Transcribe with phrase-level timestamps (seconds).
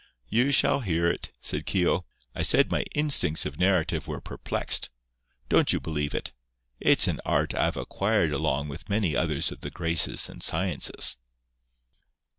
[0.29, 2.05] "You shall hear it," said Keogh.
[2.33, 4.89] "I said my instincts of narrative were perplexed.
[5.47, 6.33] Don't you believe it.
[6.79, 11.17] It's an art I've acquired along with many other of the graces and sciences."